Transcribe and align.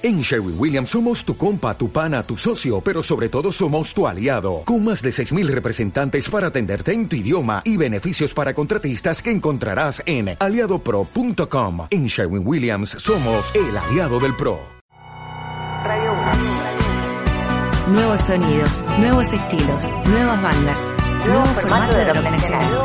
En 0.00 0.20
Sherwin 0.20 0.54
Williams 0.56 0.90
somos 0.90 1.24
tu 1.24 1.36
compa, 1.36 1.76
tu 1.76 1.90
pana, 1.90 2.22
tu 2.22 2.36
socio, 2.36 2.80
pero 2.80 3.02
sobre 3.02 3.28
todo 3.28 3.50
somos 3.50 3.92
tu 3.92 4.06
aliado, 4.06 4.62
con 4.64 4.84
más 4.84 5.02
de 5.02 5.10
6.000 5.10 5.48
representantes 5.48 6.30
para 6.30 6.46
atenderte 6.48 6.92
en 6.92 7.08
tu 7.08 7.16
idioma 7.16 7.62
y 7.64 7.76
beneficios 7.76 8.32
para 8.32 8.54
contratistas 8.54 9.20
que 9.20 9.32
encontrarás 9.32 10.00
en 10.06 10.36
aliadopro.com. 10.38 11.88
En 11.90 12.06
Sherwin 12.06 12.46
Williams 12.46 12.90
somos 12.90 13.52
el 13.56 13.76
aliado 13.76 14.20
del 14.20 14.36
PRO. 14.36 14.60
Radio 15.82 16.12
1, 16.12 17.94
Nuevos 17.94 18.20
sonidos, 18.20 18.84
nuevos 19.00 19.32
estilos, 19.32 19.84
nuevas 20.08 20.42
bandas, 20.42 20.78
nuevo, 21.26 21.44
nuevo 21.44 21.46
formato, 21.46 21.96
de 21.96 22.12
rock 22.12 22.24
nacional. 22.30 22.77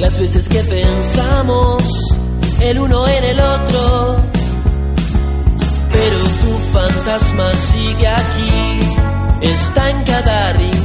las 0.00 0.18
veces 0.18 0.48
que 0.48 0.62
pensamos 0.62 1.82
el 2.60 2.78
uno 2.78 3.06
en 3.06 3.24
el 3.24 3.40
otro. 3.40 4.16
Pero 5.92 6.18
tu 6.18 6.58
fantasma 6.72 7.52
sigue 7.54 8.06
aquí, 8.06 8.80
está 9.42 9.90
en 9.90 10.02
cada 10.04 10.52
rincón 10.52 10.77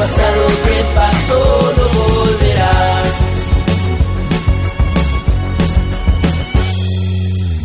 pasado 0.00 0.46
que 0.64 0.78
pasó 0.94 1.72
no 1.76 1.86
volverá. 1.98 2.76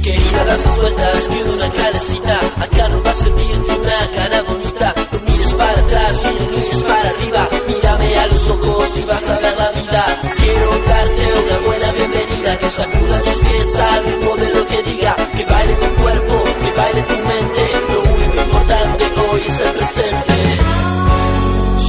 Querida, 0.03 0.43
das 0.43 0.65
las 0.65 0.77
vueltas 0.77 1.27
que 1.29 1.43
una 1.55 1.69
calecita. 1.69 2.35
Acá 2.65 2.89
no 2.89 3.03
va 3.03 3.11
a 3.11 3.13
servirte 3.13 3.71
una 3.83 3.99
cara 4.17 4.41
bonita. 4.49 4.87
No 5.13 5.19
mires 5.27 5.53
para 5.53 5.79
atrás 5.79 6.13
y 6.29 6.43
no 6.43 6.51
mires 6.51 6.83
para 6.83 7.09
arriba. 7.09 7.49
Mírame 7.69 8.17
a 8.17 8.27
los 8.27 8.49
ojos 8.49 8.97
y 8.99 9.03
vas 9.05 9.29
a 9.29 9.39
ver 9.39 9.55
la 9.57 9.71
vida. 9.79 10.03
Quiero 10.41 10.69
darte 10.91 11.25
una 11.43 11.57
buena 11.67 11.91
bienvenida. 11.93 12.57
Que 12.57 12.69
sacuda 12.69 13.21
tus 13.21 13.35
pies 13.45 13.79
al 13.79 14.03
ritmo 14.03 14.35
de 14.35 14.49
lo 14.55 14.67
que 14.67 14.83
diga. 14.83 15.15
Que 15.35 15.45
baile 15.45 15.73
tu 15.75 16.03
cuerpo, 16.03 16.43
que 16.63 16.71
baile 16.79 17.01
tu 17.01 17.17
mente. 17.31 17.63
Lo 17.93 17.99
único 18.13 18.35
importante 18.45 19.03
hoy 19.21 19.41
es 19.47 19.59
el 19.61 19.71
presente. 19.77 20.64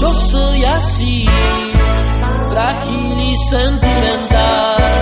Yo 0.00 0.12
soy 0.12 0.64
así, 0.64 1.26
frágil 2.50 3.20
y 3.20 3.36
sentimental. 3.50 4.95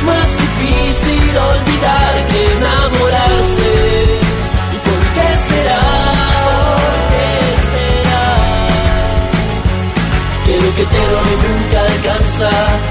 es 0.00 0.06
más 0.06 0.30
difícil 0.32 1.36
olvidar 1.36 2.14
que 2.30 2.40
enamorarse. 2.56 3.72
¿Y 4.74 4.78
por 4.86 5.00
qué 5.14 5.28
será? 5.48 5.82
¿Por 6.76 7.00
qué 7.10 7.28
será? 7.72 8.26
Que 10.46 10.54
lo 10.64 10.70
que 10.76 10.84
te 10.94 11.02
doy 11.12 11.32
nunca 11.44 11.78
alcanza 11.92 12.50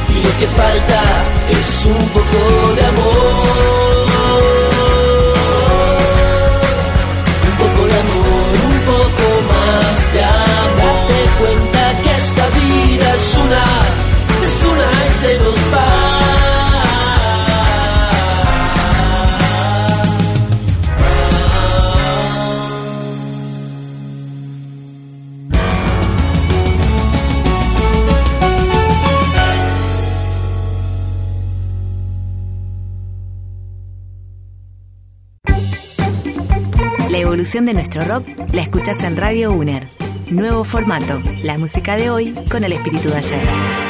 y 0.10 0.16
lo 0.26 0.32
que 0.40 0.48
falta 0.60 1.02
es 1.50 1.86
un 1.86 2.04
poco 2.10 2.76
de 2.76 2.86
amor. 2.86 3.19
La 37.10 37.18
evolución 37.18 37.66
de 37.66 37.74
nuestro 37.74 38.04
rock 38.04 38.28
la 38.54 38.62
escuchas 38.62 39.00
en 39.02 39.18
Radio 39.18 39.52
UNER. 39.52 39.90
Nuevo 40.30 40.64
formato, 40.64 41.20
la 41.42 41.58
música 41.58 41.98
de 41.98 42.12
hoy 42.12 42.36
con 42.52 42.64
el 42.64 42.72
espíritu 42.72 43.10
de 43.10 43.18
ayer. 43.18 43.89